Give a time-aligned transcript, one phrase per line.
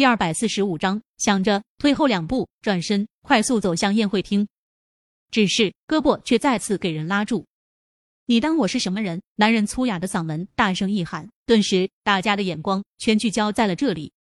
[0.00, 4.48] 第二百四十五章，想着退后两步，转身快速走向宴会厅，
[5.30, 7.44] 只是胳膊却再次给人拉住。
[8.24, 9.20] 你当我是什么人？
[9.34, 14.14] 男人粗哑的嗓门大声一喊，顿时大家的眼光全聚焦在了这里。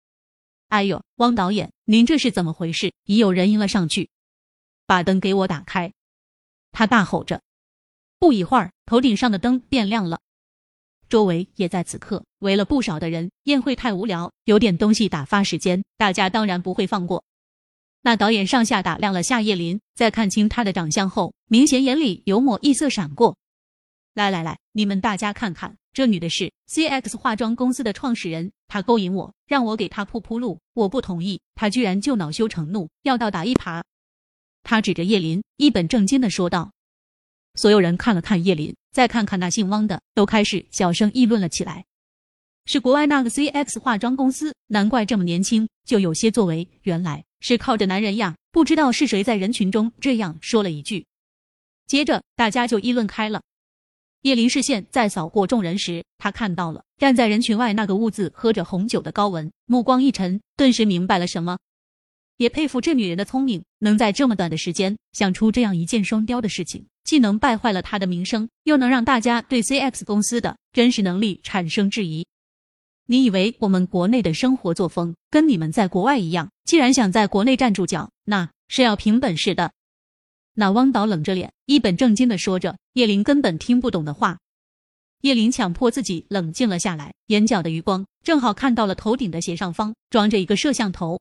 [0.66, 2.92] 哎呦，汪导演，您这是怎么回事？
[3.04, 4.10] 已有人迎了上去，
[4.84, 5.92] 把灯给我打开！
[6.72, 7.40] 他大吼着。
[8.18, 10.18] 不一会儿，头顶上的灯变亮了。
[11.08, 13.30] 周围也在此刻围了不少的人。
[13.44, 17.24] 宴会太无聊，有点东西打发时间，大家当然不会放过。
[18.02, 23.36] 那导演上下打量了夏叶林，在看清他的长相后，明显眼里有抹异色闪过。
[24.14, 33.82] 来来来，你们大家看看，这女的是 CX 化妆公司的创始人，她勾引我，让我给她铺铺路，我不同意，她居然就恼羞成怒，要倒打一耙。
[34.64, 36.72] 他指着叶林，一本正经的说道。
[37.54, 41.84] 所有人看了看叶林，再看看那姓汪的，都开始小声议论了起来。
[42.64, 48.36] 是国外那个 CX 化妆公司，难怪这么年轻就有些作为，原来是靠着男人呀！
[48.52, 51.06] 不知道是谁在人群中这样说了一句，
[51.86, 53.42] 接着大家就议论开了。
[54.22, 61.58] 叶林视线在扫过众人时，他看到了站在人群外那个兀自喝着红酒的高文，目光一沉，顿时明白了什么。
[62.38, 72.24] 也佩服这女人的聪明，能在这么短的时间想出这样一箭双雕的事情，既能败坏了她的名声，又能让大家对 CX 公司的真实能力产生质疑。
[73.06, 76.50] 你以为我们国内的生活作风跟你们在国外一样？
[76.64, 79.72] 既然想在国内站住脚，那是要凭本事的。
[80.54, 84.38] 那汪导冷着脸，一本正经的说着叶林根本听不懂的话。
[85.22, 91.20] 叶林强迫自己冷静了下来，眼角的余光正好看到了头顶的斜上方装着一个摄像头。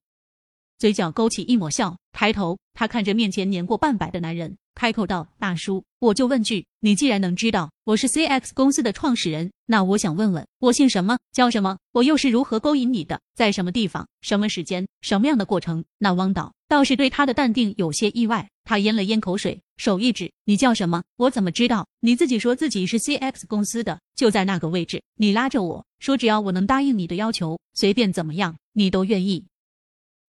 [0.78, 11.80] 嘴角勾起一抹笑，抬头，他看着面前年过半百的男人，开口道：“大叔，我就问句，你既然能知道我是 CX 公司的创始人，那我想问问，我姓什么，叫什么？
[11.94, 13.20] 我又是如何勾引你的？
[13.34, 14.08] 在什么地方？
[14.22, 14.88] 什么时间？
[15.02, 21.04] 什么样的过程？”那汪导倒是对他的淡定有些意外，他咽了咽口水，手一指：“你叫什么？
[21.18, 21.88] 我怎么知道？
[22.02, 25.02] 你自己说自己是 CX 公司的，就在那个位置。
[25.16, 29.48] 你拉着我说，只要我能答应你的要求，随便怎么样，你都愿意。”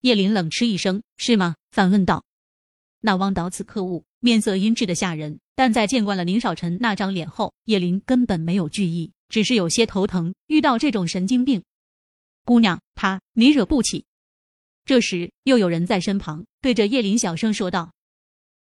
[0.01, 2.25] 叶林冷嗤一声：“是吗？”反问道。
[3.01, 10.35] 那汪导此刻物面色阴鸷的吓人，但在见惯了宁少臣那张脸后，叶林根本没有惧意，只是有些头疼。
[10.47, 11.63] 遇到这种神经病
[12.45, 14.05] 姑娘，他你惹不起。
[14.85, 17.93] 这时，又有人在身旁对着叶林小声说道：“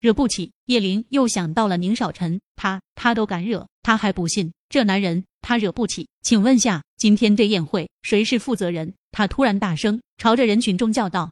[0.00, 6.08] 惹不起。”叶林又想到了宁少臣，他他都敢惹，他还不信这男人他惹不起？
[6.22, 8.94] 请问下，今天这宴会谁是负责人？
[9.12, 11.30] 他突然大声朝着人群中叫道：“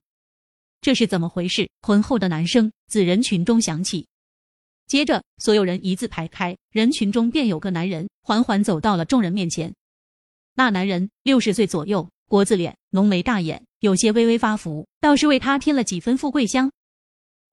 [0.81, 4.07] 这是怎么回事？”浑厚的男声自人群中响起，
[4.87, 9.75] 接着所有人一字排开，人群中便有个男人缓缓走到了众人面前。
[10.55, 16.71] 那男人六十岁左右，国字脸，浓眉大眼，有些微微发福，倒是为他添了几分富贵香。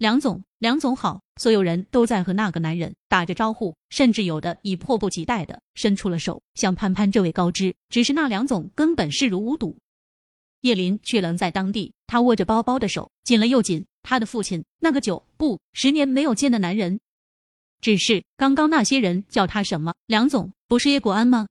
[0.02, 1.22] 梁总，梁总好！
[1.40, 7.76] 所有人都在和那个男人打着招呼，甚至有的已迫不及待的伸出了手，想攀攀这位高枝。
[7.88, 9.78] 只是那梁总根本视如无睹。
[10.62, 13.86] 叶林却愣在当地，他握着包包的手紧了又紧。
[14.02, 17.00] 他的父亲，那个九不十年没有见的男人，
[17.80, 19.94] 只是刚刚那些人叫他什么？
[20.08, 21.46] 梁总，不是叶国安吗？